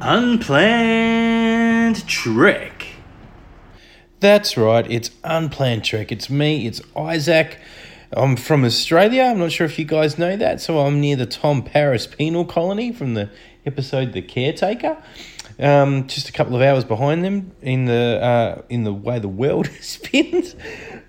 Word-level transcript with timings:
Unplanned 0.00 2.06
Trek. 2.08 2.86
That's 4.20 4.56
right, 4.56 4.90
it's 4.90 5.12
Unplanned 5.22 5.84
Trek. 5.84 6.10
It's 6.10 6.28
me, 6.28 6.66
it's 6.66 6.80
Isaac. 6.96 7.58
I'm 8.12 8.36
from 8.36 8.64
Australia. 8.64 9.24
I'm 9.24 9.38
not 9.38 9.52
sure 9.52 9.66
if 9.66 9.78
you 9.78 9.84
guys 9.84 10.16
know 10.18 10.34
that. 10.34 10.62
So 10.62 10.78
I'm 10.78 10.98
near 10.98 11.14
the 11.14 11.26
Tom 11.26 11.62
Paris 11.62 12.06
penal 12.06 12.46
colony 12.46 12.90
from 12.90 13.12
the 13.12 13.28
episode 13.66 14.14
The 14.14 14.22
Caretaker. 14.22 14.96
Um, 15.58 16.06
just 16.06 16.28
a 16.28 16.32
couple 16.32 16.56
of 16.56 16.62
hours 16.62 16.84
behind 16.84 17.22
them 17.22 17.52
in 17.60 17.84
the 17.84 18.18
uh, 18.22 18.62
in 18.70 18.84
the 18.84 18.94
way 18.94 19.18
the 19.18 19.28
world 19.28 19.68
spins. 19.80 20.56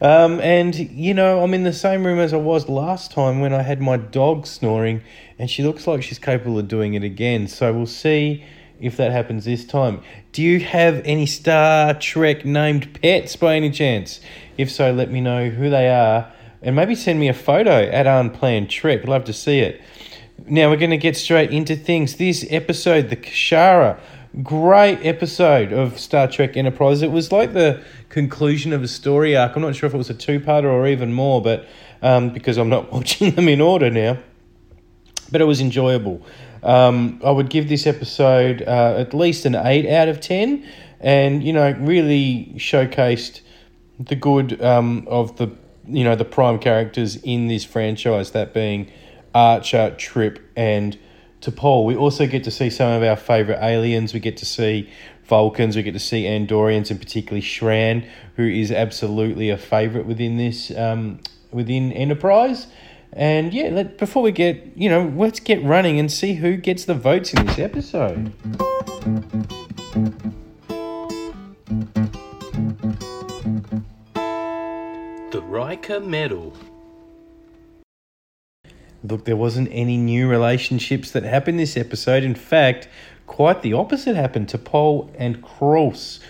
Um, 0.02 0.42
and 0.42 0.76
you 0.76 1.14
know, 1.14 1.42
I'm 1.42 1.54
in 1.54 1.64
the 1.64 1.72
same 1.72 2.06
room 2.06 2.20
as 2.20 2.34
I 2.34 2.38
was 2.38 2.68
last 2.68 3.12
time 3.12 3.40
when 3.40 3.54
I 3.54 3.62
had 3.62 3.80
my 3.80 3.96
dog 3.96 4.46
snoring, 4.46 5.02
and 5.38 5.50
she 5.50 5.64
looks 5.64 5.88
like 5.88 6.04
she's 6.04 6.20
capable 6.20 6.60
of 6.60 6.68
doing 6.68 6.96
it 6.96 7.04
again. 7.04 7.48
So 7.48 7.72
we'll 7.72 7.86
see 7.86 8.44
if 8.82 8.98
that 8.98 9.12
happens 9.14 9.46
this 9.46 9.64
time. 9.64 10.02
Do 10.34 10.42
you 10.42 10.60
have 10.60 11.02
any 11.06 11.28
Star 11.28 11.94
Trek 11.94 12.44
named 12.44 13.00
pets 13.02 13.38
by 13.38 13.56
any 13.56 13.72
chance? 13.72 14.20
If 14.58 14.70
so, 14.70 14.92
let 14.92 15.10
me 15.10 15.22
know 15.22 15.50
who 15.50 15.70
they 15.70 15.90
are 15.90 16.34
and 16.62 16.76
maybe 16.76 16.96
send 16.96 17.20
me 17.20 17.28
a 17.28 17.34
photo 17.34 17.72
at 17.72 18.08
Unplanned 18.08 18.70
Trek. 18.70 19.06
Love 19.06 19.24
to 19.26 19.34
see 19.34 19.60
it. 19.60 19.82
Now 20.48 20.70
we're 20.70 20.78
going 20.78 20.90
to 20.92 20.98
get 20.98 21.18
straight 21.18 21.52
into 21.52 21.76
things. 21.76 22.16
This 22.16 22.46
episode, 22.50 23.10
the 23.10 23.16
Kir'shara, 23.16 24.00
great 24.44 25.06
episode 25.06 25.74
of 25.74 26.00
Star 26.00 26.28
Trek 26.28 26.56
Enterprise. 26.56 27.02
It 27.02 27.12
was 27.12 27.32
like 27.32 27.54
the 27.54 27.84
conclusion 28.10 28.74
of 28.74 28.84
a 28.84 28.88
story 28.88 29.36
arc. 29.36 29.56
I'm 29.56 29.62
not 29.62 29.76
sure 29.76 29.88
if 29.88 29.94
it 29.94 29.98
was 29.98 30.10
a 30.10 30.14
two-parter 30.14 30.66
or 30.66 30.88
even 30.88 31.14
more, 31.14 31.42
but 31.42 31.68
um, 32.02 32.30
because 32.30 32.58
I'm 32.58 32.70
not 32.70 32.92
watching 32.94 33.32
them 33.32 33.48
in 33.48 33.62
order 33.62 33.90
now. 33.90 34.18
But 35.32 35.42
it 35.42 35.46
was 35.46 35.62
enjoyable. 35.62 36.22
Um, 36.64 37.22
I 37.24 37.32
would 37.32 37.50
give 37.50 37.70
this 37.70 37.88
episode 37.88 38.64
uh, 38.64 38.96
at 38.98 39.14
least 39.14 39.46
an 39.46 39.56
8 39.56 39.90
out 39.90 40.08
of 40.08 40.20
10 40.20 40.68
and, 41.00 41.44
you 41.44 41.54
know, 41.54 41.72
really 41.80 42.54
showcased 42.58 43.42
the 44.00 44.16
good 44.16 44.62
um, 44.62 45.08
of 45.08 45.38
the, 45.38 45.50
you 45.90 46.04
know, 46.04 46.16
the 46.16 46.26
prime 46.26 46.60
characters 46.60 47.16
in 47.18 47.48
this 47.48 47.66
franchise, 47.66 48.32
that 48.32 48.54
being 48.54 48.92
Archer, 49.34 49.96
Trip, 49.98 50.40
and 50.56 50.98
T'Pol. 51.42 51.86
We 51.86 51.96
also 51.96 52.28
get 52.28 52.44
to 52.46 52.52
see 52.52 52.70
some 52.70 52.92
of 52.92 53.04
our 53.04 53.16
favourite 53.16 53.64
aliens. 53.64 54.14
We 54.14 54.20
get 54.20 54.38
to 54.38 54.46
see 54.46 54.90
Vulcans, 55.26 55.76
we 55.76 55.84
get 55.84 55.94
to 55.94 56.00
see 56.00 56.24
Andorians, 56.24 56.90
and 56.90 57.00
particularly 57.00 57.42
Shran, 57.42 58.08
who 58.36 58.48
is 58.48 58.72
absolutely 58.72 59.50
a 59.50 59.58
favourite 59.58 60.08
within 60.08 60.38
this, 60.38 60.72
um, 60.76 61.20
within 61.52 61.92
Enterprise. 61.92 62.68
And 63.14 63.54
yeah, 63.54 63.70
let, 63.70 63.98
before 63.98 64.24
we 64.24 64.32
get, 64.32 64.72
you 64.76 64.90
know, 64.90 65.12
let's 65.16 65.40
get 65.40 65.64
running 65.64 66.00
and 66.00 66.12
see 66.12 66.36
who 66.36 66.58
gets 66.58 66.86
the 66.86 66.96
votes 66.96 67.34
in 67.34 67.46
this 67.46 67.60
episode. 67.60 68.34
Riker 75.60 76.00
Medal. 76.00 76.54
Look, 79.04 79.26
there 79.26 79.36
wasn't 79.36 79.68
any 79.74 79.98
new 79.98 80.30
relationships 80.30 81.12
that 81.12 81.24
happened 81.24 81.60
this 81.60 81.76
episode. 81.76 82.24
In 82.24 82.34
fact, 82.34 82.88
quite 83.28 83.62
the 83.62 83.74
opposite 83.74 84.16
happened. 84.16 84.48
T'Pol 84.48 85.14
and 85.18 85.44
Koss 85.44 86.22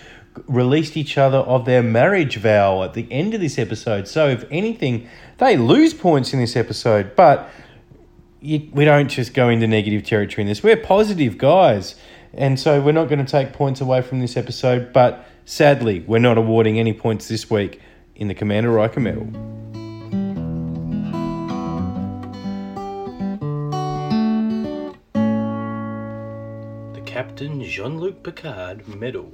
released 0.48 0.96
each 0.96 1.16
other 1.16 1.38
of 1.38 1.64
their 1.64 1.80
marriage 1.80 2.38
vow 2.38 2.82
at 2.82 2.94
the 2.94 3.06
end 3.12 3.32
of 3.32 3.40
this 3.40 3.56
episode. 3.56 4.08
So, 4.08 4.26
if 4.26 4.44
anything, 4.50 5.08
they 5.38 5.56
lose 5.56 5.94
points 5.94 6.32
in 6.32 6.40
this 6.40 6.56
episode. 6.56 7.14
But 7.14 7.48
you, 8.40 8.68
we 8.72 8.84
don't 8.84 9.06
just 9.08 9.32
go 9.32 9.48
into 9.48 9.68
negative 9.68 10.02
territory 10.02 10.42
in 10.42 10.48
this. 10.48 10.64
We're 10.64 10.76
positive 10.76 11.38
guys. 11.38 11.94
And 12.34 12.58
so, 12.58 12.80
we're 12.80 12.90
not 12.90 13.08
going 13.08 13.24
to 13.24 13.30
take 13.30 13.52
points 13.52 13.80
away 13.80 14.02
from 14.02 14.18
this 14.18 14.36
episode. 14.36 14.92
But 14.92 15.24
sadly, 15.44 16.00
we're 16.00 16.18
not 16.18 16.36
awarding 16.36 16.80
any 16.80 16.92
points 16.92 17.28
this 17.28 17.48
week 17.48 17.80
in 18.20 18.28
the 18.28 18.34
Commander 18.34 18.70
Riker 18.70 19.00
Medal. 19.00 19.26
The 26.92 27.00
Captain 27.06 27.64
Jean 27.64 27.98
Luc 27.98 28.22
Picard 28.22 28.86
Medal. 28.86 29.32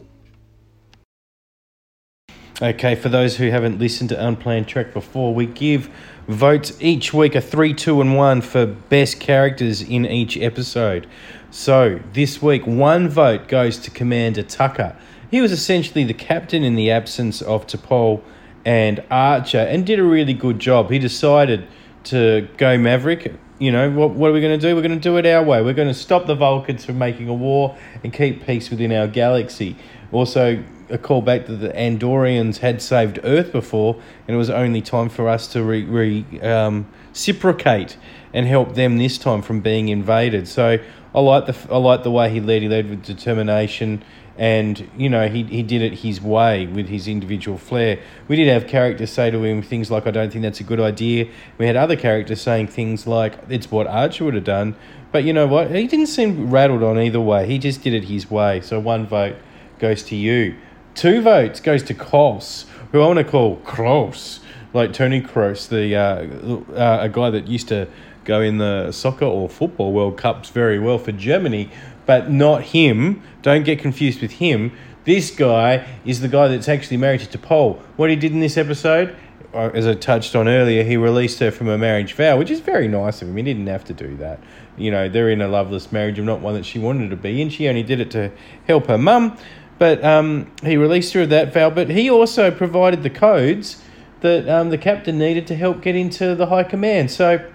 Okay, 2.62 2.94
for 2.94 3.10
those 3.10 3.36
who 3.36 3.50
haven't 3.50 3.78
listened 3.78 4.08
to 4.10 4.26
Unplanned 4.26 4.66
Trek 4.66 4.94
before, 4.94 5.34
we 5.34 5.44
give 5.44 5.90
votes 6.26 6.72
each 6.80 7.12
week 7.12 7.34
a 7.34 7.40
3, 7.40 7.74
2, 7.74 8.00
and 8.00 8.16
1 8.16 8.40
for 8.40 8.64
best 8.66 9.20
characters 9.20 9.82
in 9.82 10.06
each 10.06 10.38
episode. 10.38 11.06
So 11.50 12.00
this 12.14 12.40
week, 12.40 12.66
one 12.66 13.08
vote 13.08 13.48
goes 13.48 13.78
to 13.80 13.90
Commander 13.90 14.42
Tucker. 14.42 14.96
He 15.30 15.40
was 15.42 15.52
essentially 15.52 16.04
the 16.04 16.14
captain 16.14 16.62
in 16.62 16.76
the 16.76 16.90
absence 16.90 17.42
of 17.42 17.66
T'Pol 17.66 18.22
and 18.66 19.02
Archer 19.12 19.60
and 19.60 19.86
did 19.86 20.00
a 20.00 20.04
really 20.04 20.34
good 20.34 20.58
job. 20.58 20.90
He 20.90 20.98
decided 20.98 21.66
to 22.04 22.48
go 22.58 22.76
Maverick. 22.76 23.32
You 23.58 23.72
know, 23.72 23.90
what, 23.90 24.10
what 24.10 24.28
are 24.28 24.32
we 24.34 24.42
going 24.42 24.58
to 24.58 24.68
do? 24.68 24.74
We're 24.74 24.82
going 24.82 24.98
to 24.98 25.00
do 25.00 25.16
it 25.16 25.24
our 25.24 25.42
way. 25.42 25.62
We're 25.62 25.72
going 25.72 25.88
to 25.88 25.94
stop 25.94 26.26
the 26.26 26.34
Vulcans 26.34 26.84
from 26.84 26.98
making 26.98 27.28
a 27.28 27.34
war 27.34 27.78
and 28.04 28.12
keep 28.12 28.44
peace 28.44 28.68
within 28.68 28.92
our 28.92 29.06
galaxy. 29.06 29.76
Also, 30.12 30.62
a 30.90 30.98
call 30.98 31.22
back 31.22 31.46
that 31.46 31.56
the 31.56 31.70
Andorians 31.70 32.58
had 32.58 32.82
saved 32.82 33.18
Earth 33.24 33.52
before, 33.52 33.94
and 34.26 34.34
it 34.34 34.38
was 34.38 34.50
only 34.50 34.82
time 34.82 35.08
for 35.08 35.28
us 35.28 35.46
to 35.48 35.62
re, 35.62 35.84
re 35.84 36.24
um, 36.42 36.86
reciprocate 37.10 37.96
and 38.34 38.46
help 38.46 38.74
them 38.74 38.98
this 38.98 39.16
time 39.16 39.42
from 39.42 39.60
being 39.60 39.88
invaded. 39.88 40.46
So 40.46 40.78
I 41.14 41.20
like 41.20 41.46
the 41.46 41.56
I 41.72 41.78
like 41.78 42.02
the 42.02 42.10
way 42.10 42.30
he 42.30 42.40
led. 42.40 42.62
He 42.62 42.68
led 42.68 42.90
with 42.90 43.02
determination, 43.02 44.04
and 44.38 44.88
you 44.96 45.08
know 45.08 45.28
he 45.28 45.44
he 45.44 45.62
did 45.62 45.82
it 45.82 46.00
his 46.00 46.20
way 46.20 46.66
with 46.66 46.88
his 46.88 47.08
individual 47.08 47.58
flair. 47.58 47.98
We 48.28 48.36
did 48.36 48.48
have 48.48 48.66
characters 48.66 49.10
say 49.10 49.30
to 49.30 49.42
him 49.44 49.62
things 49.62 49.90
like, 49.90 50.06
"I 50.06 50.10
don't 50.10 50.30
think 50.30 50.42
that's 50.42 50.60
a 50.60 50.64
good 50.64 50.80
idea." 50.80 51.28
We 51.58 51.66
had 51.66 51.76
other 51.76 51.96
characters 51.96 52.40
saying 52.40 52.68
things 52.68 53.06
like, 53.06 53.38
"It's 53.48 53.70
what 53.70 53.86
Archer 53.86 54.24
would 54.24 54.34
have 54.34 54.44
done." 54.44 54.76
But 55.12 55.24
you 55.24 55.32
know 55.32 55.46
what? 55.46 55.70
He 55.70 55.86
didn't 55.86 56.08
seem 56.08 56.50
rattled 56.50 56.82
on 56.82 56.98
either 56.98 57.20
way. 57.20 57.46
He 57.46 57.58
just 57.58 57.82
did 57.82 57.94
it 57.94 58.04
his 58.04 58.30
way. 58.30 58.60
So 58.60 58.78
one 58.78 59.06
vote 59.06 59.36
goes 59.78 60.02
to 60.04 60.16
you. 60.16 60.56
Two 60.94 61.22
votes 61.22 61.60
goes 61.60 61.82
to 61.84 61.94
Koss, 61.94 62.66
who 62.92 63.00
I 63.00 63.06
want 63.06 63.18
to 63.18 63.24
call 63.24 63.56
Kroos, 63.58 64.40
like 64.72 64.92
Tony 64.92 65.20
Kroos, 65.20 65.68
the 65.68 65.94
uh, 65.94 66.74
uh, 66.74 66.98
a 67.02 67.08
guy 67.08 67.30
that 67.30 67.48
used 67.48 67.68
to 67.68 67.88
go 68.24 68.40
in 68.40 68.58
the 68.58 68.90
soccer 68.92 69.24
or 69.24 69.48
football 69.48 69.92
World 69.92 70.18
Cups 70.18 70.50
very 70.50 70.78
well 70.78 70.98
for 70.98 71.12
Germany, 71.12 71.70
but 72.06 72.30
not 72.30 72.62
him. 72.62 73.22
Don't 73.42 73.64
get 73.64 73.78
confused 73.78 74.22
with 74.22 74.32
him. 74.32 74.72
This 75.04 75.30
guy 75.30 75.86
is 76.04 76.20
the 76.20 76.28
guy 76.28 76.48
that's 76.48 76.68
actually 76.68 76.96
married 76.96 77.20
to 77.20 77.38
T'Pol. 77.38 77.78
What 77.96 78.10
he 78.10 78.16
did 78.16 78.32
in 78.32 78.40
this 78.40 78.56
episode, 78.56 79.14
uh, 79.54 79.70
as 79.72 79.86
I 79.86 79.94
touched 79.94 80.34
on 80.34 80.48
earlier, 80.48 80.82
he 80.82 80.96
released 80.96 81.38
her 81.38 81.50
from 81.50 81.68
a 81.68 81.78
marriage 81.78 82.14
vow, 82.14 82.36
which 82.38 82.50
is 82.50 82.60
very 82.60 82.88
nice 82.88 83.22
of 83.22 83.28
him. 83.28 83.36
He 83.36 83.42
didn't 83.42 83.66
have 83.68 83.84
to 83.84 83.92
do 83.92 84.16
that. 84.16 84.40
You 84.76 84.90
know, 84.90 85.08
they're 85.08 85.30
in 85.30 85.40
a 85.40 85.48
loveless 85.48 85.92
marriage, 85.92 86.18
and 86.18 86.26
not 86.26 86.40
one 86.40 86.54
that 86.54 86.66
she 86.66 86.78
wanted 86.78 87.10
to 87.10 87.16
be 87.16 87.40
in. 87.40 87.50
She 87.50 87.68
only 87.68 87.82
did 87.82 88.00
it 88.00 88.10
to 88.12 88.32
help 88.66 88.86
her 88.86 88.98
mum. 88.98 89.36
But 89.78 90.02
um, 90.04 90.50
he 90.62 90.76
released 90.76 91.12
her 91.12 91.22
of 91.22 91.30
that 91.30 91.52
vow. 91.52 91.70
But 91.70 91.90
he 91.90 92.10
also 92.10 92.50
provided 92.50 93.02
the 93.02 93.10
codes 93.10 93.82
that 94.20 94.48
um, 94.48 94.70
the 94.70 94.78
captain 94.78 95.18
needed 95.18 95.46
to 95.46 95.54
help 95.54 95.82
get 95.82 95.94
into 95.94 96.34
the 96.34 96.46
high 96.46 96.64
command. 96.64 97.10
So 97.10 97.48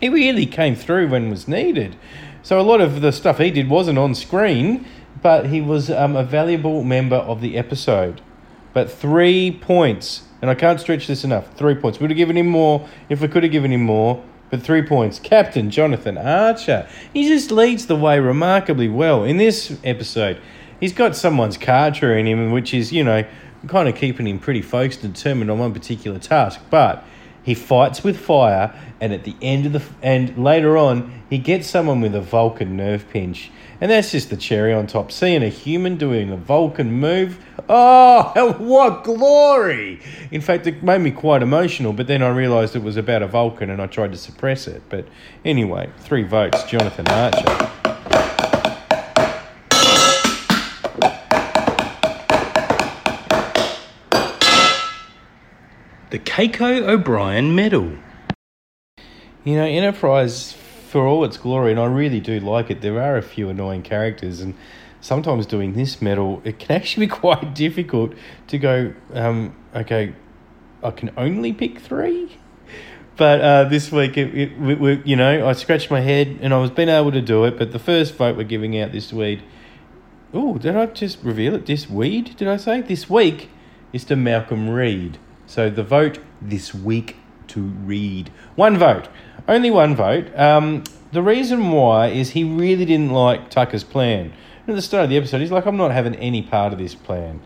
he 0.00 0.08
really 0.08 0.46
came 0.46 0.74
through 0.74 1.08
when 1.08 1.30
was 1.30 1.48
needed. 1.48 1.96
So 2.44 2.60
a 2.60 2.62
lot 2.62 2.80
of 2.80 3.00
the 3.00 3.10
stuff 3.10 3.38
he 3.38 3.50
did 3.50 3.68
wasn't 3.68 3.98
on 3.98 4.14
screen, 4.14 4.86
but 5.20 5.46
he 5.46 5.60
was 5.60 5.90
um, 5.90 6.14
a 6.14 6.22
valuable 6.22 6.84
member 6.84 7.16
of 7.16 7.40
the 7.40 7.58
episode. 7.58 8.20
But 8.72 8.88
three 8.88 9.50
points, 9.50 10.22
and 10.40 10.48
I 10.48 10.54
can't 10.54 10.78
stretch 10.78 11.08
this 11.08 11.24
enough. 11.24 11.52
Three 11.56 11.74
points. 11.74 11.98
We 11.98 12.04
would 12.04 12.10
have 12.12 12.16
given 12.16 12.36
him 12.36 12.46
more 12.46 12.88
if 13.08 13.20
we 13.20 13.26
could 13.26 13.42
have 13.42 13.50
given 13.50 13.72
him 13.72 13.82
more. 13.82 14.22
But 14.50 14.62
three 14.62 14.82
points. 14.82 15.18
Captain 15.18 15.70
Jonathan 15.70 16.16
Archer. 16.16 16.88
He 17.12 17.26
just 17.26 17.50
leads 17.50 17.86
the 17.86 17.96
way 17.96 18.20
remarkably 18.20 18.88
well 18.88 19.24
in 19.24 19.38
this 19.38 19.76
episode 19.82 20.40
he's 20.80 20.92
got 20.92 21.12
Surak's 21.12 21.56
katra 21.56 22.18
in 22.18 22.26
him, 22.26 22.50
which 22.50 22.74
is, 22.74 22.92
you 22.92 23.04
know, 23.04 23.24
kind 23.68 23.88
of 23.88 23.94
keeping 23.94 24.26
him 24.26 24.38
pretty 24.38 24.60
focused 24.60 25.02
and 25.02 25.14
determined 25.14 25.50
on 25.50 25.58
one 25.58 25.72
particular 25.72 26.18
task. 26.18 26.60
But 26.70 27.04
he 27.44 27.54
fights 27.54 28.02
with 28.02 28.18
fire, 28.18 28.74
and 29.00 29.12
at 29.12 29.24
the 29.24 29.36
end 29.42 29.66
of 29.66 29.72
the 29.72 29.82
and 30.02 30.42
later 30.42 30.78
on, 30.78 31.22
he 31.28 31.38
gets 31.38 31.68
someone 31.68 32.00
with 32.00 32.14
a 32.14 32.20
Vulcan 32.20 32.76
nerve 32.76 33.08
pinch, 33.10 33.50
and 33.80 33.90
that's 33.90 34.12
just 34.12 34.30
the 34.30 34.36
cherry 34.36 34.72
on 34.72 34.86
top. 34.86 35.12
Seeing 35.12 35.42
a 35.42 35.48
human 35.48 35.96
doing 35.96 36.30
a 36.30 36.36
Vulcan 36.36 36.90
move, 36.90 37.38
oh, 37.68 38.54
what 38.58 39.04
glory! 39.04 40.00
In 40.30 40.40
fact, 40.40 40.66
it 40.66 40.82
made 40.82 41.02
me 41.02 41.10
quite 41.10 41.42
emotional. 41.42 41.92
But 41.92 42.06
then 42.06 42.22
I 42.22 42.30
realised 42.30 42.74
it 42.74 42.82
was 42.82 42.96
about 42.96 43.22
a 43.22 43.26
Vulcan, 43.26 43.68
and 43.68 43.82
I 43.82 43.86
tried 43.88 44.12
to 44.12 44.18
suppress 44.18 44.66
it. 44.66 44.82
But 44.88 45.06
anyway, 45.44 45.90
three 45.98 46.22
votes, 46.22 46.64
Jonathan 46.64 47.06
Archer. 47.08 47.93
The 56.14 56.20
Keiko 56.20 56.86
O'Brien 56.86 57.56
Medal. 57.56 57.90
You 59.42 59.56
know, 59.56 59.64
Enterprise, 59.64 60.52
for 60.52 61.08
all 61.08 61.24
its 61.24 61.36
glory, 61.36 61.72
and 61.72 61.80
I 61.80 61.86
really 61.86 62.20
do 62.20 62.38
like 62.38 62.70
it, 62.70 62.82
there 62.82 63.02
are 63.02 63.16
a 63.16 63.22
few 63.22 63.48
annoying 63.48 63.82
characters, 63.82 64.40
and 64.40 64.54
sometimes 65.00 65.44
doing 65.44 65.72
this 65.72 66.00
medal, 66.00 66.40
it 66.44 66.60
can 66.60 66.70
actually 66.70 67.06
be 67.06 67.10
quite 67.24 67.52
difficult 67.52 68.12
to 68.46 68.58
go, 68.58 68.94
um, 69.12 69.56
okay, 69.74 70.14
I 70.84 70.92
can 70.92 71.10
only 71.16 71.52
pick 71.52 71.80
three. 71.80 72.38
But 73.16 73.40
uh, 73.40 73.64
this 73.64 73.90
week, 73.90 74.16
it, 74.16 74.32
it 74.38 74.56
we, 74.56 74.76
we, 74.76 75.02
you 75.04 75.16
know, 75.16 75.48
I 75.48 75.52
scratched 75.54 75.90
my 75.90 75.98
head 75.98 76.38
and 76.40 76.54
I 76.54 76.58
was 76.58 76.70
being 76.70 76.90
able 76.90 77.10
to 77.10 77.22
do 77.22 77.42
it. 77.42 77.58
But 77.58 77.72
the 77.72 77.80
first 77.80 78.14
vote 78.14 78.36
we're 78.36 78.44
giving 78.44 78.78
out 78.78 78.92
this 78.92 79.12
week, 79.12 79.40
oh, 80.32 80.58
did 80.58 80.76
I 80.76 80.86
just 80.86 81.24
reveal 81.24 81.56
it? 81.56 81.66
This 81.66 81.90
weed, 81.90 82.36
did 82.36 82.46
I 82.46 82.56
say? 82.56 82.82
This 82.82 83.10
week 83.10 83.50
is 83.92 84.04
to 84.04 84.14
Malcolm 84.14 84.70
Reed. 84.70 85.18
So 85.46 85.70
the 85.70 85.82
vote 85.82 86.18
this 86.40 86.74
week 86.74 87.16
to 87.48 87.60
Reed. 87.62 88.30
One 88.54 88.78
vote. 88.78 89.08
Only 89.46 89.70
one 89.70 89.94
vote. 89.94 90.34
Um, 90.38 90.84
the 91.12 91.22
reason 91.22 91.70
why 91.70 92.08
is 92.08 92.30
he 92.30 92.44
really 92.44 92.84
didn't 92.84 93.10
like 93.10 93.50
Tucker's 93.50 93.84
plan. 93.84 94.32
And 94.62 94.70
at 94.70 94.76
the 94.76 94.82
start 94.82 95.04
of 95.04 95.10
the 95.10 95.16
episode, 95.16 95.40
he's 95.40 95.52
like, 95.52 95.66
I'm 95.66 95.76
not 95.76 95.92
having 95.92 96.14
any 96.16 96.42
part 96.42 96.72
of 96.72 96.78
this 96.78 96.94
plan. 96.94 97.40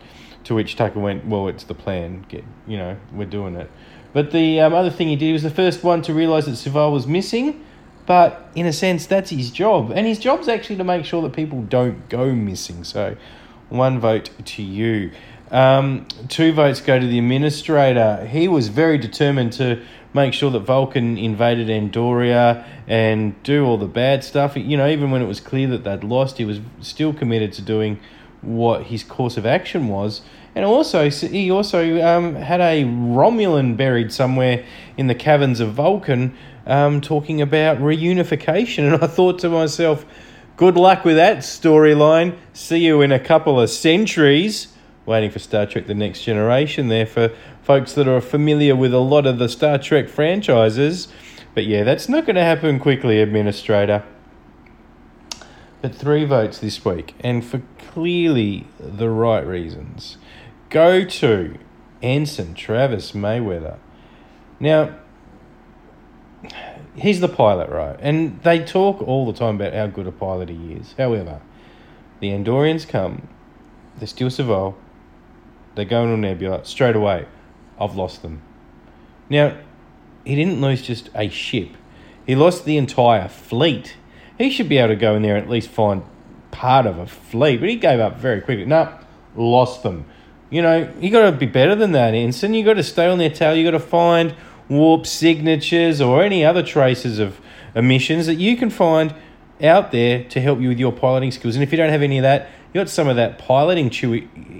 To 0.45 0.55
which 0.55 0.75
Tucker 0.75 0.99
went, 0.99 1.25
Well, 1.25 1.47
it's 1.49 1.65
the 1.65 1.75
plan. 1.75 2.25
Get, 2.29 2.43
you 2.65 2.77
know, 2.77 2.97
we're 3.13 3.25
doing 3.25 3.55
it. 3.55 3.69
But 4.13 4.31
the 4.31 4.61
um, 4.61 4.73
other 4.73 4.89
thing 4.89 5.09
he 5.09 5.15
did 5.15 5.25
he 5.25 5.33
was 5.33 5.43
the 5.43 5.49
first 5.51 5.83
one 5.83 6.01
to 6.03 6.13
realise 6.13 6.45
that 6.45 6.51
Soval 6.51 6.91
was 6.91 7.05
missing. 7.05 7.63
But 8.05 8.49
in 8.55 8.65
a 8.65 8.73
sense, 8.73 9.05
that's 9.05 9.29
his 9.29 9.51
job. 9.51 9.91
And 9.91 10.07
his 10.07 10.17
job's 10.17 10.47
actually 10.47 10.77
to 10.77 10.83
make 10.83 11.05
sure 11.05 11.21
that 11.21 11.33
people 11.33 11.61
don't 11.61 12.09
go 12.09 12.33
missing. 12.33 12.83
So 12.83 13.15
one 13.69 13.99
vote 13.99 14.31
to 14.43 14.63
you. 14.63 15.11
Um, 15.51 16.07
two 16.27 16.53
votes 16.53 16.81
go 16.81 16.99
to 16.99 17.05
the 17.05 17.17
administrator. 17.17 18.25
He 18.25 18.47
was 18.47 18.67
very 18.67 18.97
determined 18.97 19.53
to 19.53 19.83
make 20.13 20.33
sure 20.33 20.51
that 20.51 20.59
Vulcan 20.61 21.17
invaded 21.17 21.67
Andoria 21.67 22.65
and 22.87 23.41
do 23.43 23.65
all 23.65 23.77
the 23.77 23.87
bad 23.87 24.23
stuff. 24.23 24.55
You 24.55 24.77
know, 24.77 24.87
even 24.87 25.11
when 25.11 25.21
it 25.21 25.27
was 25.27 25.39
clear 25.39 25.67
that 25.69 25.83
they'd 25.83 26.03
lost, 26.03 26.37
he 26.37 26.45
was 26.45 26.59
still 26.81 27.13
committed 27.13 27.53
to 27.53 27.61
doing 27.61 27.99
what 28.41 28.83
his 28.83 29.03
course 29.03 29.37
of 29.37 29.45
action 29.45 29.87
was. 29.87 30.21
And 30.55 30.65
also, 30.65 31.09
he 31.09 31.51
also 31.51 32.01
um, 32.01 32.35
had 32.35 32.59
a 32.59 32.83
Romulan 32.83 33.77
buried 33.77 34.11
somewhere 34.11 34.65
in 34.97 35.07
the 35.07 35.15
caverns 35.15 35.59
of 35.59 35.73
Vulcan 35.73 36.35
um, 36.65 37.01
talking 37.01 37.41
about 37.41 37.77
reunification. 37.77 38.93
And 38.93 39.03
I 39.03 39.07
thought 39.07 39.39
to 39.39 39.49
myself, 39.49 40.05
good 40.57 40.75
luck 40.75 41.05
with 41.05 41.17
that 41.17 41.39
storyline. 41.39 42.37
See 42.53 42.79
you 42.79 43.01
in 43.01 43.11
a 43.11 43.19
couple 43.19 43.59
of 43.59 43.69
centuries. 43.69 44.69
Waiting 45.09 45.31
for 45.31 45.39
Star 45.39 45.65
Trek 45.65 45.87
The 45.87 45.95
Next 45.95 46.21
Generation 46.21 46.87
there 46.87 47.07
for 47.07 47.31
folks 47.63 47.93
that 47.93 48.07
are 48.07 48.21
familiar 48.21 48.75
with 48.75 48.93
a 48.93 48.99
lot 48.99 49.25
of 49.25 49.39
the 49.39 49.49
Star 49.49 49.79
Trek 49.79 50.07
franchises. 50.07 51.07
But 51.55 51.65
yeah, 51.65 51.83
that's 51.83 52.07
not 52.07 52.27
going 52.27 52.35
to 52.35 52.43
happen 52.43 52.79
quickly, 52.79 53.19
Administrator. 53.19 54.03
But 55.81 55.95
three 55.95 56.25
votes 56.25 56.59
this 56.59 56.85
week, 56.85 57.15
and 57.21 57.43
for 57.43 57.63
clearly 57.79 58.67
the 58.79 59.09
right 59.09 59.43
reasons 59.43 60.19
go 60.69 61.03
to 61.03 61.57
Ensign 62.03 62.53
Travis 62.53 63.13
Mayweather. 63.13 63.79
Now, 64.59 64.93
he's 66.93 67.19
the 67.19 67.29
pilot, 67.29 67.71
right? 67.71 67.97
And 67.99 68.39
they 68.43 68.63
talk 68.63 69.01
all 69.01 69.25
the 69.25 69.33
time 69.33 69.55
about 69.55 69.73
how 69.73 69.87
good 69.87 70.05
a 70.05 70.11
pilot 70.11 70.49
he 70.49 70.73
is. 70.73 70.93
However, 70.99 71.41
the 72.19 72.29
Andorians 72.29 72.87
come, 72.87 73.27
they 73.97 74.05
steal 74.05 74.27
Soval, 74.27 74.75
they 75.75 75.85
go 75.85 76.03
into 76.03 76.17
Nebula 76.17 76.65
straight 76.65 76.95
away. 76.95 77.25
I've 77.79 77.95
lost 77.95 78.21
them. 78.21 78.41
Now, 79.29 79.57
he 80.25 80.35
didn't 80.35 80.61
lose 80.61 80.81
just 80.81 81.09
a 81.15 81.29
ship, 81.29 81.69
he 82.25 82.35
lost 82.35 82.65
the 82.65 82.77
entire 82.77 83.27
fleet. 83.27 83.95
He 84.37 84.49
should 84.49 84.69
be 84.69 84.77
able 84.77 84.89
to 84.89 84.95
go 84.95 85.15
in 85.15 85.21
there 85.21 85.35
and 85.35 85.43
at 85.43 85.51
least 85.51 85.69
find 85.69 86.01
part 86.51 86.85
of 86.85 86.97
a 86.97 87.05
fleet, 87.05 87.59
but 87.59 87.67
he 87.67 87.75
gave 87.75 87.99
up 87.99 88.17
very 88.17 88.39
quickly. 88.39 88.65
No, 88.65 88.97
lost 89.35 89.83
them. 89.83 90.05
You 90.49 90.61
know, 90.61 90.91
you 90.99 91.09
got 91.09 91.29
to 91.29 91.31
be 91.35 91.45
better 91.45 91.75
than 91.75 91.91
that, 91.91 92.13
Ensign. 92.13 92.53
You 92.53 92.63
got 92.63 92.75
to 92.75 92.83
stay 92.83 93.07
on 93.07 93.17
their 93.17 93.29
tail. 93.29 93.55
You 93.55 93.65
got 93.65 93.71
to 93.71 93.79
find 93.79 94.33
warp 94.69 95.05
signatures 95.05 95.99
or 95.99 96.23
any 96.23 96.45
other 96.45 96.63
traces 96.63 97.19
of 97.19 97.39
emissions 97.75 98.25
that 98.27 98.35
you 98.35 98.55
can 98.55 98.69
find 98.69 99.13
out 99.61 99.91
there 99.91 100.23
to 100.23 100.39
help 100.39 100.59
you 100.59 100.69
with 100.69 100.79
your 100.79 100.91
piloting 100.91 101.31
skills. 101.31 101.55
And 101.55 101.63
if 101.63 101.71
you 101.71 101.77
don't 101.77 101.89
have 101.89 102.01
any 102.01 102.17
of 102.17 102.23
that, 102.23 102.49
you 102.73 102.81
got 102.81 102.89
some 102.89 103.07
of 103.07 103.15
that 103.15 103.39
piloting 103.39 103.87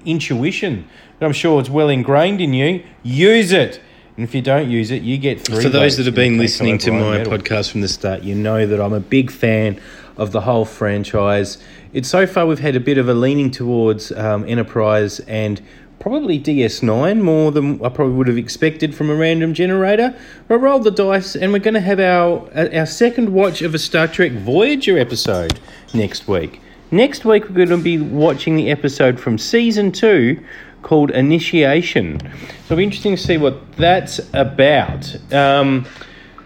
intuition 0.05 0.87
that 1.19 1.25
I'm 1.25 1.33
sure 1.33 1.59
it's 1.59 1.69
well 1.69 1.89
ingrained 1.89 2.41
in 2.41 2.53
you. 2.53 2.83
Use 3.03 3.51
it. 3.51 3.79
And 4.17 4.27
if 4.27 4.35
you 4.35 4.41
don't 4.41 4.69
use 4.69 4.91
it, 4.91 5.01
you 5.01 5.17
get 5.17 5.39
three. 5.41 5.61
For 5.61 5.69
those 5.69 5.95
that 5.97 6.05
have 6.05 6.15
been 6.15 6.37
listening 6.37 6.77
to 6.79 6.91
my 6.91 7.17
medal. 7.17 7.31
podcast 7.31 7.71
from 7.71 7.81
the 7.81 7.87
start, 7.87 8.23
you 8.23 8.35
know 8.35 8.65
that 8.65 8.81
I'm 8.81 8.93
a 8.93 8.99
big 8.99 9.31
fan 9.31 9.79
of 10.17 10.31
the 10.31 10.41
whole 10.41 10.65
franchise. 10.65 11.57
It's 11.93 12.09
so 12.09 12.27
far 12.27 12.45
we've 12.45 12.59
had 12.59 12.75
a 12.75 12.81
bit 12.81 12.97
of 12.97 13.07
a 13.07 13.13
leaning 13.13 13.49
towards 13.49 14.11
um, 14.11 14.43
Enterprise 14.45 15.21
and 15.21 15.61
probably 15.99 16.39
DS9 16.39 17.21
more 17.21 17.51
than 17.51 17.75
I 17.83 17.89
probably 17.89 18.15
would 18.15 18.27
have 18.27 18.37
expected 18.37 18.95
from 18.95 19.09
a 19.09 19.15
random 19.15 19.53
generator. 19.53 20.13
But 20.47 20.55
I 20.55 20.57
rolled 20.57 20.83
the 20.83 20.91
dice, 20.91 21.35
and 21.35 21.53
we're 21.53 21.59
going 21.59 21.75
to 21.75 21.79
have 21.79 21.99
our 21.99 22.49
our 22.75 22.85
second 22.85 23.33
watch 23.33 23.61
of 23.61 23.73
a 23.73 23.79
Star 23.79 24.07
Trek 24.07 24.31
Voyager 24.31 24.97
episode 24.97 25.59
next 25.93 26.27
week. 26.27 26.59
Next 26.91 27.23
week 27.23 27.47
we're 27.47 27.65
going 27.65 27.69
to 27.69 27.77
be 27.77 27.99
watching 27.99 28.55
the 28.55 28.71
episode 28.71 29.19
from 29.19 29.37
season 29.37 29.91
two 29.91 30.43
called 30.81 31.11
Initiation. 31.11 32.19
So 32.19 32.27
it'll 32.65 32.77
be 32.77 32.83
interesting 32.83 33.15
to 33.15 33.21
see 33.21 33.37
what 33.37 33.73
that's 33.73 34.19
about. 34.33 35.15
Um, 35.31 35.85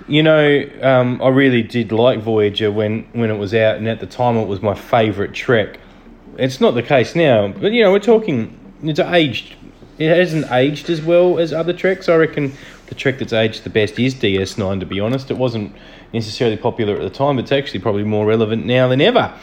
you 0.06 0.22
know, 0.22 0.69
um, 0.81 1.22
I 1.22 1.30
really 1.30 1.63
did 1.63 1.94
like 1.94 2.19
Voyager 2.19 2.74
when, 2.74 3.04
when 3.13 3.30
it 3.30 3.38
was 3.38 3.54
out, 3.54 3.78
and 3.78 3.88
at 3.88 4.01
the 4.01 4.06
time 4.06 4.36
it 4.36 4.45
was 4.45 4.62
my 4.62 4.75
favourite 4.75 5.34
Trek. 5.34 5.80
It's 6.38 6.60
not 6.60 6.72
the 6.72 6.84
case 6.84 7.16
now, 7.16 7.48
but 7.48 7.72
you 7.72 7.81
know, 7.81 7.94
we're 7.94 8.00
talking, 8.00 8.60
it's 8.84 9.00
aged, 9.00 9.56
it 9.98 10.10
hasn't 10.10 10.51
aged 10.51 10.90
as 10.90 11.01
well 11.01 11.40
as 11.40 11.54
other 11.54 11.72
Treks. 11.72 12.10
I 12.10 12.18
reckon 12.18 12.51
the 12.88 12.95
Trek 12.95 13.19
that's 13.19 13.31
aged 13.31 13.63
the 13.63 13.69
best 13.69 13.98
is 13.98 14.13
DS9, 14.16 14.81
to 14.81 14.86
be 14.86 15.00
honest. 15.00 15.31
It 15.31 15.38
wasn't 15.38 15.74
necessarily 16.12 16.57
popular 16.57 16.95
at 16.95 17.01
the 17.01 17.10
time, 17.10 17.38
but 17.38 17.44
it's 17.44 17.54
actually 17.54 17.80
probably 17.80 18.04
more 18.04 18.25
relevant 18.25 18.66
now 18.66 18.90
than 18.90 19.00
ever. 19.00 19.34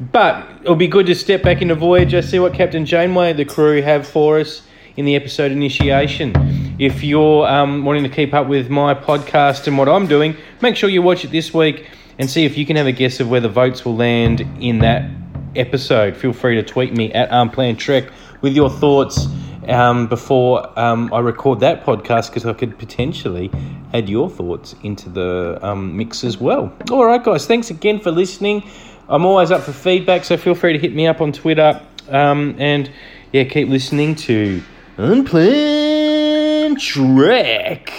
But 0.00 0.48
it'll 0.62 0.74
be 0.74 0.88
good 0.88 1.06
to 1.06 1.14
step 1.14 1.42
back 1.42 1.62
into 1.62 1.74
Voyager, 1.74 2.20
see 2.22 2.38
what 2.38 2.54
Captain 2.54 2.84
Janeway 2.84 3.30
and 3.30 3.38
the 3.38 3.44
crew 3.44 3.80
have 3.82 4.06
for 4.06 4.40
us 4.40 4.62
in 4.96 5.04
the 5.04 5.14
episode 5.16 5.52
initiation. 5.52 6.32
If 6.78 7.04
you're 7.04 7.46
um, 7.46 7.84
wanting 7.84 8.02
to 8.02 8.08
keep 8.08 8.34
up 8.34 8.48
with 8.48 8.68
my 8.70 8.94
podcast 8.94 9.66
and 9.68 9.78
what 9.78 9.88
I'm 9.88 10.06
doing, 10.06 10.36
make 10.60 10.76
sure 10.76 10.88
you 10.88 11.02
watch 11.02 11.24
it 11.24 11.30
this 11.30 11.54
week 11.54 11.88
and 12.18 12.28
see 12.28 12.44
if 12.44 12.56
you 12.56 12.66
can 12.66 12.76
have 12.76 12.86
a 12.86 12.92
guess 12.92 13.20
of 13.20 13.28
where 13.28 13.40
the 13.40 13.48
votes 13.48 13.84
will 13.84 13.96
land 13.96 14.40
in 14.60 14.78
that 14.80 15.08
episode. 15.56 16.16
Feel 16.16 16.32
free 16.32 16.56
to 16.56 16.62
tweet 16.62 16.92
me 16.96 17.12
at 17.12 17.28
Unplanned 17.30 17.78
Trek 17.78 18.04
with 18.40 18.54
your 18.54 18.70
thoughts 18.70 19.26
um, 19.68 20.06
before 20.08 20.78
um, 20.78 21.12
I 21.12 21.20
record 21.20 21.60
that 21.60 21.84
podcast 21.84 22.28
because 22.28 22.44
I 22.44 22.52
could 22.52 22.78
potentially 22.78 23.50
add 23.92 24.08
your 24.08 24.28
thoughts 24.28 24.74
into 24.82 25.08
the 25.08 25.58
um, 25.62 25.96
mix 25.96 26.24
as 26.24 26.38
well. 26.38 26.72
All 26.90 27.04
right, 27.04 27.22
guys, 27.22 27.46
thanks 27.46 27.70
again 27.70 28.00
for 28.00 28.10
listening. 28.10 28.68
I'm 29.08 29.26
always 29.26 29.50
up 29.50 29.62
for 29.62 29.72
feedback, 29.72 30.24
so 30.24 30.36
feel 30.36 30.54
free 30.54 30.72
to 30.72 30.78
hit 30.78 30.94
me 30.94 31.06
up 31.06 31.20
on 31.20 31.32
Twitter. 31.32 31.80
Um, 32.08 32.56
and 32.58 32.90
yeah, 33.32 33.44
keep 33.44 33.68
listening 33.68 34.14
to 34.16 34.62
Unplanned 34.96 36.80
Trek. 36.80 37.92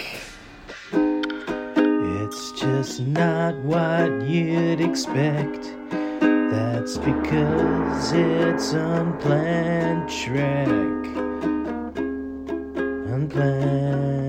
It's 0.93 2.51
just 2.59 3.01
not 3.01 3.55
what 3.57 4.21
you'd 4.23 4.81
expect. 4.81 5.71
That's 6.21 6.97
because 6.97 8.11
it's 8.13 8.73
unplanned 8.73 10.09
Trek. 10.09 11.05
Unplanned. 13.13 14.24